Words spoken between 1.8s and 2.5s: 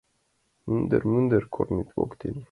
воктен